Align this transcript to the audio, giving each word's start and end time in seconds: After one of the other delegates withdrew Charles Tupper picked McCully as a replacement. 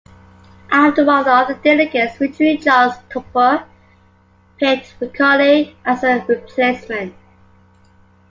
After 0.71 1.05
one 1.05 1.19
of 1.19 1.25
the 1.25 1.31
other 1.31 1.53
delegates 1.63 2.17
withdrew 2.17 2.57
Charles 2.57 2.95
Tupper 3.11 3.65
picked 4.57 4.99
McCully 4.99 5.75
as 5.85 6.03
a 6.03 6.25
replacement. 6.27 7.13